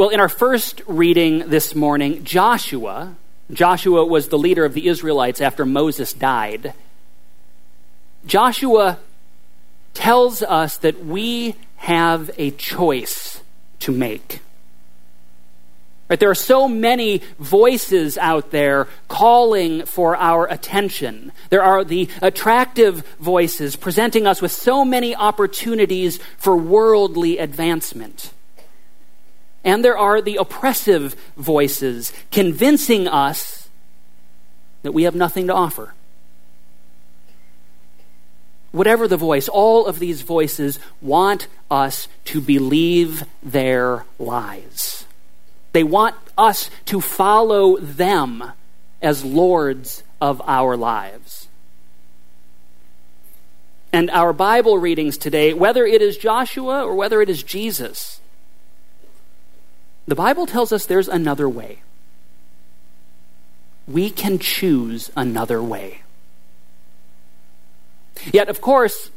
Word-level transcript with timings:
Well, 0.00 0.08
in 0.08 0.18
our 0.18 0.30
first 0.30 0.80
reading 0.86 1.50
this 1.50 1.74
morning, 1.74 2.24
Joshua, 2.24 3.16
Joshua 3.52 4.02
was 4.02 4.28
the 4.28 4.38
leader 4.38 4.64
of 4.64 4.72
the 4.72 4.88
Israelites 4.88 5.42
after 5.42 5.66
Moses 5.66 6.14
died. 6.14 6.72
Joshua 8.24 8.98
tells 9.92 10.42
us 10.42 10.78
that 10.78 11.04
we 11.04 11.54
have 11.76 12.30
a 12.38 12.50
choice 12.52 13.42
to 13.80 13.92
make. 13.92 14.40
Right, 16.08 16.18
there 16.18 16.30
are 16.30 16.34
so 16.34 16.66
many 16.66 17.20
voices 17.38 18.16
out 18.16 18.52
there 18.52 18.88
calling 19.06 19.84
for 19.84 20.16
our 20.16 20.46
attention. 20.46 21.30
There 21.50 21.62
are 21.62 21.84
the 21.84 22.08
attractive 22.22 23.06
voices 23.18 23.76
presenting 23.76 24.26
us 24.26 24.40
with 24.40 24.50
so 24.50 24.82
many 24.82 25.14
opportunities 25.14 26.18
for 26.38 26.56
worldly 26.56 27.36
advancement. 27.36 28.32
And 29.64 29.84
there 29.84 29.98
are 29.98 30.22
the 30.22 30.36
oppressive 30.36 31.14
voices 31.36 32.12
convincing 32.30 33.06
us 33.06 33.68
that 34.82 34.92
we 34.92 35.02
have 35.02 35.14
nothing 35.14 35.46
to 35.48 35.54
offer. 35.54 35.94
Whatever 38.72 39.08
the 39.08 39.16
voice, 39.16 39.48
all 39.48 39.86
of 39.86 39.98
these 39.98 40.22
voices 40.22 40.78
want 41.02 41.48
us 41.70 42.08
to 42.26 42.40
believe 42.40 43.24
their 43.42 44.04
lies. 44.18 45.04
They 45.72 45.84
want 45.84 46.16
us 46.38 46.70
to 46.86 47.00
follow 47.00 47.76
them 47.78 48.52
as 49.02 49.24
lords 49.24 50.02
of 50.20 50.40
our 50.46 50.76
lives. 50.76 51.48
And 53.92 54.08
our 54.10 54.32
Bible 54.32 54.78
readings 54.78 55.18
today, 55.18 55.52
whether 55.52 55.84
it 55.84 56.00
is 56.00 56.16
Joshua 56.16 56.84
or 56.84 56.94
whether 56.94 57.20
it 57.20 57.28
is 57.28 57.42
Jesus, 57.42 58.20
the 60.10 60.16
Bible 60.16 60.46
tells 60.46 60.72
us 60.72 60.86
there's 60.86 61.08
another 61.08 61.48
way. 61.48 61.82
We 63.86 64.10
can 64.10 64.38
choose 64.38 65.10
another 65.16 65.62
way. 65.62 66.02
Yet, 68.32 68.48
of 68.48 68.60
course, 68.60 69.10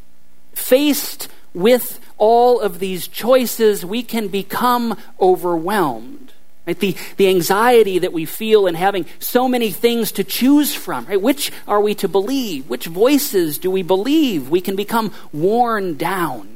faced 0.54 1.28
with 1.54 2.00
all 2.18 2.60
of 2.60 2.80
these 2.80 3.08
choices, 3.08 3.86
we 3.86 4.04
can 4.04 4.28
become 4.28 4.98
overwhelmed. 5.20 6.32
Right? 6.66 6.80
The, 6.80 6.96
the 7.18 7.28
anxiety 7.28 8.00
that 8.00 8.14
we 8.14 8.26
feel 8.26 8.68
in 8.68 8.76
having 8.76 9.06
so 9.20 9.48
many 9.48 9.72
things 9.72 10.12
to 10.14 10.24
choose 10.24 10.74
from. 10.74 11.06
Right? 11.06 11.22
Which 11.22 11.52
are 11.68 11.82
we 11.82 11.94
to 11.96 12.08
believe? 12.08 12.70
Which 12.70 12.86
voices 12.86 13.58
do 13.58 13.70
we 13.70 13.84
believe? 13.84 14.50
We 14.50 14.62
can 14.62 14.76
become 14.76 15.12
worn 15.34 15.98
down. 15.98 16.53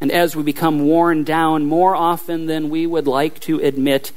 And 0.00 0.12
as 0.12 0.36
we 0.36 0.42
become 0.42 0.86
worn 0.86 1.24
down 1.24 1.64
more 1.64 1.94
often 1.94 2.46
than 2.46 2.68
we 2.68 2.86
would 2.86 3.06
like 3.06 3.40
to 3.40 3.60
admit, 3.60 4.12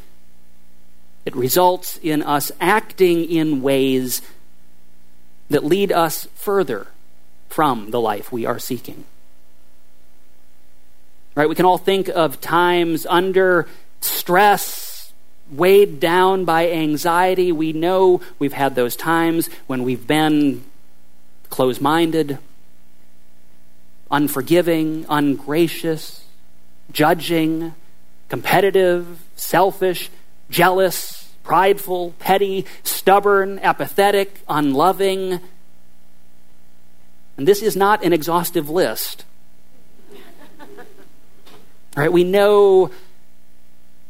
it 1.26 1.36
results 1.36 1.98
in 2.02 2.22
us 2.22 2.52
acting 2.60 3.30
in 3.30 3.62
ways 3.62 4.22
that 5.50 5.64
lead 5.64 5.92
us 5.92 6.28
further 6.36 6.88
from 7.48 7.92
the 7.92 8.00
life 8.00 8.32
we 8.32 8.46
are 8.46 8.60
seeking. 8.60 9.06
Right? 11.36 11.48
We 11.48 11.56
can 11.56 11.66
all 11.66 11.78
think 11.78 12.10
of 12.10 12.42
times 12.42 13.06
under 13.06 13.68
stress, 14.02 15.14
weighed 15.52 16.00
down 16.00 16.46
by 16.46 16.70
anxiety. 16.72 17.52
We 17.52 17.74
know 17.74 18.22
we've 18.38 18.54
had 18.54 18.76
those 18.76 18.96
times 18.96 19.50
when 19.68 19.84
we've 19.84 20.06
been 20.06 20.64
close 21.50 21.82
minded, 21.82 22.38
unforgiving, 24.12 25.06
ungracious, 25.10 26.24
judging, 26.92 27.74
competitive, 28.28 29.20
selfish, 29.36 30.10
jealous, 30.50 31.32
prideful, 31.44 32.14
petty, 32.20 32.66
stubborn, 32.84 33.60
apathetic, 33.60 34.42
unloving. 34.48 35.40
And 37.38 37.48
this 37.48 37.62
is 37.62 37.76
not 37.76 38.04
an 38.04 38.14
exhaustive 38.14 38.70
list. 38.70 39.26
Right? 41.98 42.14
We 42.14 42.24
know 42.24 42.92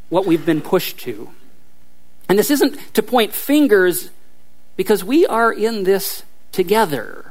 what 0.09 0.25
we've 0.25 0.45
been 0.45 0.61
pushed 0.61 0.99
to. 0.99 1.29
And 2.27 2.37
this 2.37 2.51
isn't 2.51 2.93
to 2.93 3.01
point 3.01 3.33
fingers 3.33 4.11
because 4.75 5.03
we 5.03 5.25
are 5.25 5.51
in 5.51 5.83
this 5.83 6.23
together. 6.51 7.28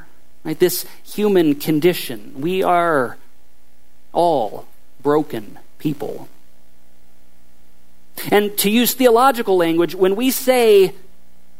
Right? 0.48 0.58
This 0.58 0.86
human 1.04 1.56
condition. 1.56 2.32
We 2.40 2.62
are 2.62 3.18
all 4.14 4.66
broken 5.02 5.58
people. 5.78 6.26
And 8.30 8.56
to 8.56 8.70
use 8.70 8.94
theological 8.94 9.58
language, 9.58 9.94
when 9.94 10.16
we 10.16 10.30
say 10.30 10.94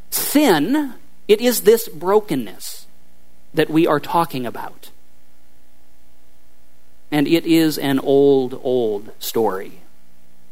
sin, 0.08 0.94
it 1.28 1.42
is 1.42 1.60
this 1.60 1.86
brokenness 1.90 2.86
that 3.52 3.68
we 3.68 3.86
are 3.86 4.00
talking 4.00 4.46
about. 4.46 4.88
And 7.10 7.28
it 7.28 7.44
is 7.44 7.76
an 7.76 7.98
old, 7.98 8.58
old 8.64 9.10
story. 9.18 9.80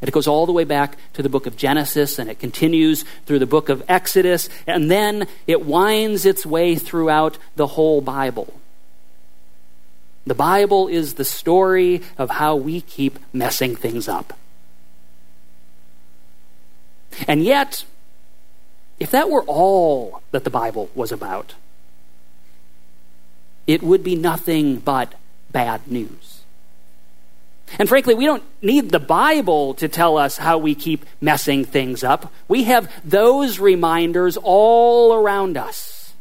It 0.03 0.13
goes 0.13 0.27
all 0.27 0.47
the 0.47 0.53
way 0.53 0.65
back 0.65 0.99
to 1.15 1.23
the 1.23 1.29
book 1.29 1.47
of 1.47 1.57
Genesis 1.57 2.19
and 2.19 2.31
it 2.31 2.39
continues 2.39 3.05
through 3.25 3.39
the 3.39 3.47
book 3.47 3.69
of 3.69 3.83
Exodus, 3.89 4.49
and 4.67 4.91
then 4.91 5.27
it 5.47 5.65
winds 5.65 6.27
its 6.27 6.45
way 6.45 6.75
throughout 6.75 7.39
the 7.57 7.67
whole 7.67 8.01
Bible. 8.01 8.61
The 10.27 10.35
Bible 10.35 10.89
is 10.89 11.15
the 11.15 11.25
story 11.25 12.03
of 12.19 12.31
how 12.31 12.57
we 12.57 12.81
keep 12.81 13.19
messing 13.33 13.77
things 13.77 14.09
up. 14.09 14.37
And 17.27 17.45
yet, 17.45 17.85
if 18.99 19.11
that 19.13 19.31
were 19.31 19.45
all 19.45 20.23
that 20.33 20.45
the 20.45 20.51
Bible 20.51 20.91
was 20.95 21.13
about, 21.13 21.55
it 23.67 23.83
would 23.83 24.03
be 24.03 24.17
nothing 24.17 24.79
but 24.79 25.15
bad 25.51 25.87
news. 25.87 26.43
And 27.79 27.89
frankly, 27.89 28.15
we 28.15 28.25
don't 28.25 28.45
need 28.63 28.91
the 28.91 29.01
Bible 29.01 29.75
to 29.75 29.89
tell 29.89 30.17
us 30.17 30.39
how 30.39 30.57
we 30.59 30.75
keep 30.75 31.05
messing 31.21 31.65
things 31.65 32.05
up. 32.05 32.33
We 32.49 32.65
have 32.65 32.91
those 33.05 33.59
reminders 33.59 34.37
all 34.41 35.15
around 35.15 35.57
us. 35.57 36.15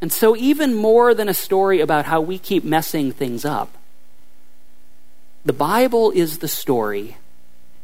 And 0.00 0.12
so, 0.12 0.36
even 0.36 0.74
more 0.74 1.14
than 1.14 1.28
a 1.28 1.34
story 1.34 1.80
about 1.80 2.04
how 2.04 2.20
we 2.20 2.38
keep 2.38 2.62
messing 2.64 3.12
things 3.12 3.44
up, 3.44 3.76
the 5.44 5.52
Bible 5.52 6.10
is 6.10 6.38
the 6.38 6.48
story 6.48 7.16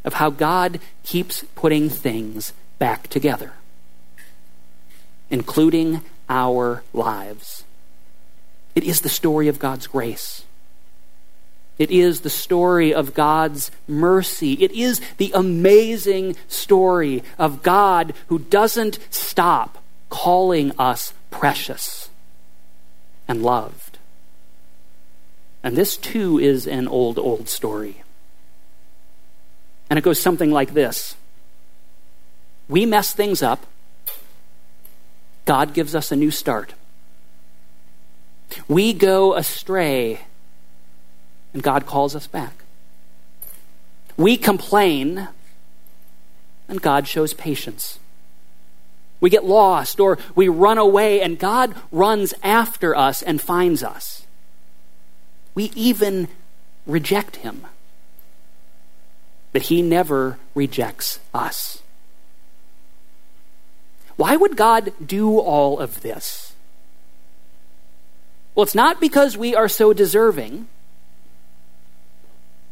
of 0.04 0.14
how 0.14 0.30
God 0.30 0.80
keeps 1.02 1.44
putting 1.54 1.88
things 1.88 2.52
back 2.78 3.08
together, 3.08 3.52
including 5.30 6.02
our 6.28 6.82
lives. 6.92 7.64
It 8.74 8.84
is 8.84 9.00
the 9.00 9.08
story 9.08 9.48
of 9.48 9.58
God's 9.58 9.86
grace. 9.86 10.44
It 11.78 11.90
is 11.90 12.20
the 12.20 12.30
story 12.30 12.94
of 12.94 13.14
God's 13.14 13.70
mercy. 13.88 14.52
It 14.54 14.70
is 14.72 15.00
the 15.16 15.32
amazing 15.34 16.36
story 16.46 17.24
of 17.38 17.62
God 17.62 18.14
who 18.28 18.38
doesn't 18.38 18.98
stop 19.10 19.82
calling 20.08 20.72
us 20.78 21.12
precious 21.30 22.10
and 23.26 23.42
loved. 23.42 23.98
And 25.64 25.76
this 25.76 25.96
too 25.96 26.38
is 26.38 26.66
an 26.66 26.86
old, 26.86 27.18
old 27.18 27.48
story. 27.48 28.02
And 29.90 29.98
it 29.98 30.02
goes 30.02 30.20
something 30.20 30.52
like 30.52 30.74
this 30.74 31.16
We 32.68 32.86
mess 32.86 33.12
things 33.12 33.42
up, 33.42 33.66
God 35.44 35.74
gives 35.74 35.94
us 35.94 36.12
a 36.12 36.16
new 36.16 36.30
start. 36.30 36.74
We 38.68 38.92
go 38.92 39.34
astray 39.34 40.20
and 41.54 41.62
God 41.62 41.86
calls 41.86 42.14
us 42.14 42.26
back. 42.26 42.64
We 44.18 44.36
complain, 44.36 45.28
and 46.68 46.82
God 46.82 47.08
shows 47.08 47.32
patience. 47.32 47.98
We 49.20 49.30
get 49.30 49.44
lost 49.44 50.00
or 50.00 50.18
we 50.34 50.48
run 50.48 50.76
away, 50.76 51.22
and 51.22 51.38
God 51.38 51.74
runs 51.90 52.34
after 52.42 52.94
us 52.94 53.22
and 53.22 53.40
finds 53.40 53.82
us. 53.82 54.26
We 55.54 55.72
even 55.74 56.28
reject 56.86 57.36
Him, 57.36 57.64
but 59.52 59.62
He 59.62 59.80
never 59.80 60.38
rejects 60.54 61.20
us. 61.32 61.82
Why 64.16 64.36
would 64.36 64.56
God 64.56 64.92
do 65.04 65.38
all 65.38 65.78
of 65.78 66.02
this? 66.02 66.52
Well, 68.54 68.64
it's 68.64 68.74
not 68.74 69.00
because 69.00 69.36
we 69.36 69.54
are 69.54 69.68
so 69.68 69.92
deserving. 69.92 70.68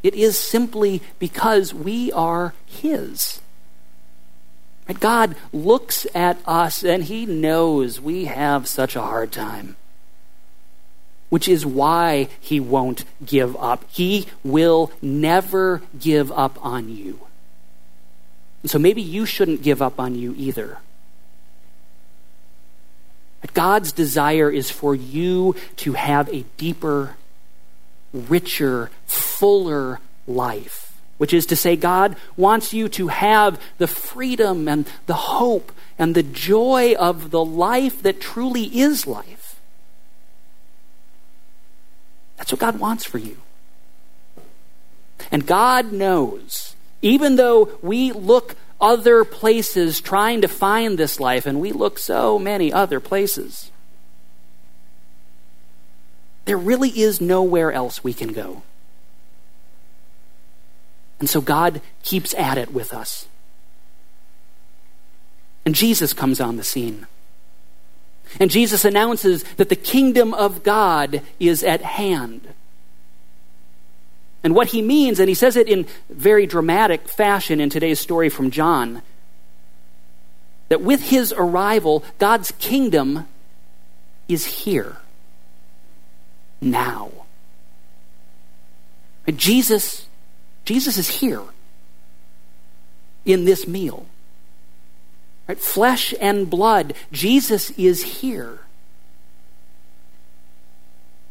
It 0.02 0.14
is 0.14 0.38
simply 0.38 1.00
because 1.18 1.72
we 1.72 2.10
are 2.12 2.54
His. 2.66 3.40
God 5.00 5.36
looks 5.52 6.06
at 6.14 6.38
us 6.44 6.84
and 6.84 7.04
He 7.04 7.24
knows 7.24 8.00
we 8.00 8.26
have 8.26 8.68
such 8.68 8.94
a 8.94 9.00
hard 9.00 9.32
time. 9.32 9.76
which 11.32 11.48
is 11.48 11.64
why 11.64 12.28
he 12.38 12.60
won't 12.60 13.06
give 13.24 13.56
up. 13.56 13.82
He 13.88 14.26
will 14.44 14.92
never 15.00 15.80
give 15.98 16.30
up 16.30 16.62
on 16.62 16.94
you. 16.94 17.20
And 18.60 18.70
so 18.70 18.78
maybe 18.78 19.00
you 19.00 19.24
shouldn't 19.24 19.62
give 19.62 19.80
up 19.80 19.98
on 19.98 20.14
you 20.14 20.34
either. 20.36 20.76
But 23.40 23.54
God's 23.54 23.92
desire 23.92 24.50
is 24.50 24.70
for 24.70 24.94
you 24.94 25.56
to 25.76 25.94
have 25.94 26.28
a 26.28 26.44
deeper, 26.58 27.16
richer, 28.12 28.90
fuller 29.06 30.00
life. 30.26 30.92
Which 31.18 31.32
is 31.32 31.46
to 31.46 31.56
say, 31.56 31.76
God 31.76 32.16
wants 32.36 32.72
you 32.72 32.88
to 32.90 33.08
have 33.08 33.60
the 33.78 33.86
freedom 33.86 34.66
and 34.66 34.86
the 35.06 35.14
hope 35.14 35.70
and 35.96 36.14
the 36.14 36.22
joy 36.22 36.94
of 36.98 37.30
the 37.30 37.44
life 37.44 38.02
that 38.02 38.20
truly 38.20 38.64
is 38.64 39.06
life. 39.06 39.60
That's 42.36 42.50
what 42.50 42.60
God 42.60 42.80
wants 42.80 43.04
for 43.04 43.18
you. 43.18 43.36
And 45.30 45.46
God 45.46 45.92
knows, 45.92 46.74
even 47.02 47.36
though 47.36 47.78
we 47.82 48.10
look 48.10 48.56
other 48.80 49.24
places 49.24 50.00
trying 50.00 50.40
to 50.40 50.48
find 50.48 50.98
this 50.98 51.20
life, 51.20 51.46
and 51.46 51.60
we 51.60 51.70
look 51.70 52.00
so 52.00 52.36
many 52.36 52.72
other 52.72 52.98
places, 52.98 53.70
there 56.44 56.56
really 56.56 56.90
is 56.90 57.20
nowhere 57.20 57.72
else 57.72 58.02
we 58.02 58.12
can 58.12 58.32
go. 58.32 58.62
And 61.20 61.30
so 61.30 61.40
God 61.40 61.80
keeps 62.02 62.34
at 62.34 62.58
it 62.58 62.72
with 62.72 62.92
us. 62.92 63.26
And 65.64 65.74
Jesus 65.74 66.12
comes 66.12 66.40
on 66.40 66.56
the 66.56 66.64
scene. 66.64 67.06
And 68.40 68.50
Jesus 68.50 68.84
announces 68.84 69.44
that 69.56 69.68
the 69.68 69.76
kingdom 69.76 70.34
of 70.34 70.62
God 70.62 71.22
is 71.38 71.62
at 71.62 71.82
hand. 71.82 72.48
And 74.42 74.54
what 74.54 74.68
he 74.68 74.82
means, 74.82 75.20
and 75.20 75.28
he 75.28 75.34
says 75.34 75.56
it 75.56 75.68
in 75.68 75.86
very 76.10 76.46
dramatic 76.46 77.06
fashion 77.08 77.60
in 77.60 77.70
today's 77.70 78.00
story 78.00 78.28
from 78.28 78.50
John, 78.50 79.02
that 80.68 80.80
with 80.80 81.02
his 81.02 81.32
arrival, 81.36 82.02
God's 82.18 82.50
kingdom 82.58 83.28
is 84.26 84.46
here. 84.46 84.96
Now. 86.62 87.10
And 89.26 89.36
Jesus, 89.36 90.06
Jesus 90.64 90.96
is 90.96 91.20
here 91.20 91.42
in 93.24 93.44
this 93.44 93.66
meal. 93.66 94.06
Right? 95.48 95.58
Flesh 95.58 96.14
and 96.20 96.48
blood. 96.48 96.94
Jesus 97.10 97.70
is 97.72 98.20
here. 98.20 98.60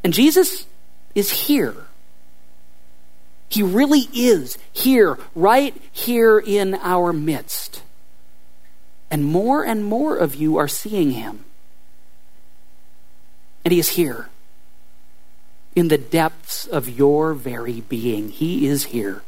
And 0.04 0.14
Jesus 0.14 0.66
is 1.16 1.32
here. 1.32 1.76
He 3.50 3.64
really 3.64 4.08
is 4.14 4.58
here, 4.72 5.18
right 5.36 5.76
here 5.92 6.40
in 6.40 6.76
our 6.76 7.12
midst. 7.12 7.84
And 9.10 9.26
more 9.26 9.64
and 9.64 9.84
more 9.84 10.18
of 10.18 10.36
you 10.36 10.58
are 10.58 10.70
seeing 10.70 11.12
him. 11.12 11.44
And 13.64 13.74
he 13.74 13.80
is 13.80 13.90
here. 13.90 14.30
In 15.76 15.88
the 15.88 15.98
depths 15.98 16.68
of 16.68 16.90
your 16.90 17.34
very 17.34 17.82
being, 17.82 18.30
he 18.30 18.68
is 18.68 18.86
here. 18.86 19.22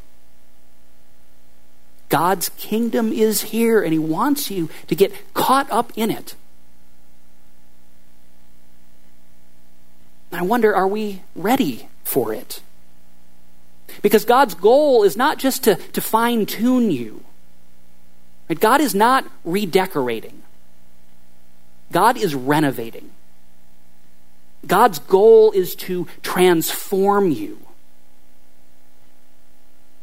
God's 2.13 2.49
kingdom 2.57 3.11
is 3.11 3.41
here, 3.41 3.81
and 3.81 3.91
He 3.91 3.97
wants 3.97 4.51
you 4.51 4.69
to 4.85 4.93
get 4.93 5.33
caught 5.33 5.67
up 5.71 5.91
in 5.95 6.11
it. 6.11 6.35
I 10.31 10.43
wonder, 10.43 10.75
are 10.75 10.87
we 10.87 11.23
ready 11.35 11.87
for 12.03 12.31
it? 12.31 12.61
Because 14.03 14.25
God's 14.25 14.53
goal 14.53 15.01
is 15.01 15.17
not 15.17 15.39
just 15.39 15.63
to, 15.63 15.73
to 15.73 16.01
fine 16.01 16.45
tune 16.45 16.91
you. 16.91 17.23
God 18.59 18.79
is 18.79 18.93
not 18.93 19.25
redecorating. 19.43 20.43
God 21.91 22.15
is 22.15 22.35
renovating. 22.35 23.09
God's 24.65 24.99
goal 24.99 25.51
is 25.51 25.75
to 25.75 26.07
transform 26.21 27.31
you, 27.31 27.59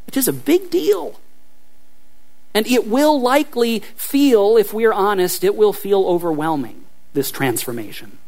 which 0.06 0.16
is 0.16 0.28
a 0.28 0.32
big 0.32 0.70
deal. 0.70 1.20
And 2.52 2.66
it 2.66 2.86
will 2.86 3.20
likely 3.20 3.80
feel, 3.94 4.56
if 4.56 4.72
we're 4.72 4.92
honest, 4.92 5.44
it 5.44 5.54
will 5.54 5.72
feel 5.72 6.04
overwhelming, 6.04 6.84
this 7.14 7.30
transformation. 7.30 8.18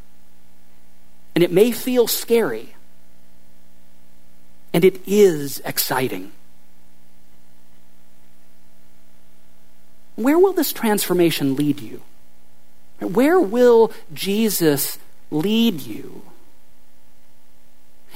And 1.35 1.43
it 1.43 1.51
may 1.51 1.73
feel 1.73 2.07
scary. 2.07 2.75
And 4.73 4.85
it 4.85 5.01
is 5.07 5.61
exciting. 5.65 6.33
Where 10.15 10.39
will 10.39 10.53
this 10.53 10.73
transformation 10.73 11.57
lead 11.57 11.81
you? 11.81 12.03
Where 13.01 13.41
will 13.41 13.93
Jesus 14.15 14.99
lead 15.33 15.81
you? 15.81 16.23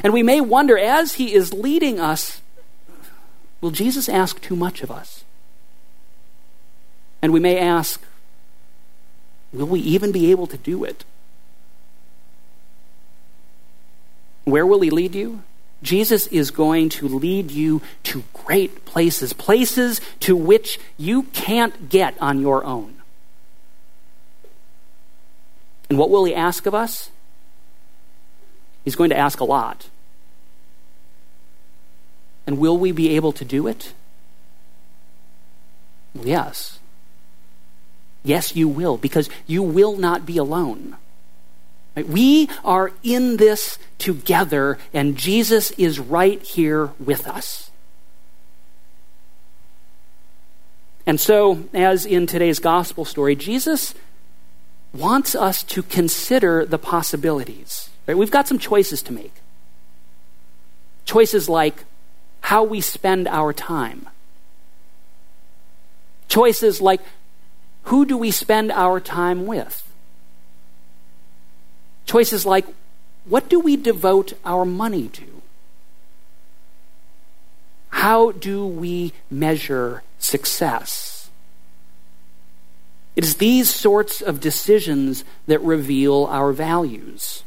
And 0.04 0.12
we 0.12 0.22
may 0.22 0.40
wonder, 0.40 0.78
as 0.78 1.14
he 1.14 1.34
is 1.34 1.52
leading 1.54 1.98
us, 1.98 2.42
will 3.60 3.70
Jesus 3.70 4.08
ask 4.08 4.40
too 4.40 4.54
much 4.54 4.82
of 4.82 4.90
us? 4.90 5.24
And 7.22 7.32
we 7.32 7.40
may 7.40 7.58
ask, 7.58 8.04
will 9.52 9.66
we 9.66 9.80
even 9.80 10.12
be 10.12 10.30
able 10.30 10.46
to 10.48 10.58
do 10.58 10.84
it? 10.84 11.04
Where 14.44 14.66
will 14.66 14.82
he 14.82 14.90
lead 14.90 15.14
you? 15.14 15.42
Jesus 15.82 16.26
is 16.28 16.50
going 16.50 16.88
to 16.90 17.08
lead 17.08 17.50
you 17.50 17.82
to 18.04 18.24
great 18.32 18.84
places, 18.84 19.32
places 19.32 20.00
to 20.20 20.36
which 20.36 20.78
you 20.96 21.24
can't 21.24 21.88
get 21.88 22.14
on 22.20 22.40
your 22.40 22.64
own. 22.64 22.96
And 25.88 25.98
what 25.98 26.10
will 26.10 26.24
he 26.24 26.34
ask 26.34 26.66
of 26.66 26.74
us? 26.74 27.10
He's 28.84 28.96
going 28.96 29.10
to 29.10 29.16
ask 29.16 29.40
a 29.40 29.44
lot. 29.44 29.88
And 32.46 32.58
will 32.58 32.78
we 32.78 32.92
be 32.92 33.16
able 33.16 33.32
to 33.32 33.44
do 33.44 33.66
it? 33.66 33.92
Well, 36.14 36.26
yes. 36.26 36.78
Yes, 38.22 38.56
you 38.56 38.68
will, 38.68 38.96
because 38.96 39.28
you 39.46 39.62
will 39.62 39.96
not 39.96 40.26
be 40.26 40.38
alone. 40.38 40.96
We 41.94 42.48
are 42.64 42.92
in 43.02 43.38
this 43.38 43.78
together, 43.98 44.78
and 44.92 45.16
Jesus 45.16 45.70
is 45.72 45.98
right 45.98 46.42
here 46.42 46.90
with 46.98 47.26
us. 47.26 47.70
And 51.06 51.20
so, 51.20 51.68
as 51.72 52.04
in 52.04 52.26
today's 52.26 52.58
gospel 52.58 53.04
story, 53.04 53.36
Jesus 53.36 53.94
wants 54.98 55.34
us 55.34 55.62
to 55.64 55.82
consider 55.82 56.64
the 56.64 56.78
possibilities. 56.78 57.90
Right? 58.06 58.16
We've 58.16 58.30
got 58.30 58.48
some 58.48 58.58
choices 58.58 59.02
to 59.02 59.12
make. 59.12 59.34
Choices 61.04 61.48
like 61.48 61.84
how 62.42 62.64
we 62.64 62.80
spend 62.80 63.28
our 63.28 63.52
time. 63.52 64.08
Choices 66.28 66.80
like 66.80 67.00
who 67.84 68.04
do 68.04 68.18
we 68.18 68.30
spend 68.30 68.72
our 68.72 69.00
time 69.00 69.46
with? 69.46 69.82
Choices 72.04 72.44
like 72.44 72.66
what 73.24 73.48
do 73.48 73.58
we 73.58 73.76
devote 73.76 74.34
our 74.44 74.64
money 74.64 75.08
to? 75.08 75.42
How 77.90 78.32
do 78.32 78.66
we 78.66 79.12
measure 79.30 80.02
success? 80.18 81.15
It 83.16 83.24
is 83.24 83.36
these 83.36 83.74
sorts 83.74 84.20
of 84.20 84.40
decisions 84.40 85.24
that 85.46 85.60
reveal 85.62 86.26
our 86.26 86.52
values. 86.52 87.42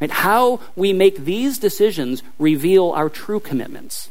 Right? 0.00 0.10
How 0.10 0.60
we 0.76 0.92
make 0.92 1.24
these 1.24 1.58
decisions 1.58 2.22
reveal 2.38 2.90
our 2.92 3.08
true 3.08 3.40
commitments. 3.40 4.08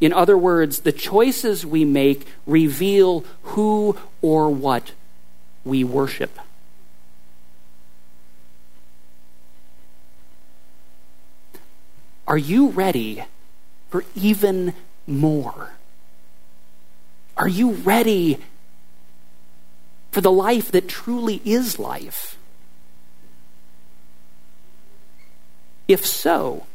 In 0.00 0.14
other 0.14 0.38
words, 0.38 0.80
the 0.80 0.92
choices 0.92 1.66
we 1.66 1.84
make 1.84 2.26
reveal 2.46 3.22
who 3.42 3.98
or 4.22 4.48
what 4.48 4.92
we 5.62 5.84
worship. 5.84 6.38
Are 12.26 12.38
you 12.38 12.68
ready 12.68 13.24
for 13.90 14.04
even 14.14 14.72
more? 15.06 15.72
Are 17.40 17.48
you 17.48 17.72
ready 17.72 18.38
for 20.12 20.20
the 20.20 20.30
life 20.30 20.70
that 20.70 20.88
truly 20.88 21.40
is 21.44 21.78
life? 21.78 22.36
If 25.88 26.06
so, 26.06 26.66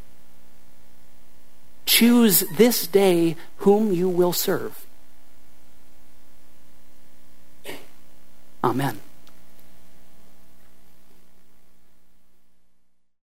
Choose 1.86 2.40
this 2.56 2.88
day 2.88 3.36
whom 3.58 3.92
you 3.92 4.08
will 4.08 4.32
serve. 4.32 4.84
Amen. 8.62 9.00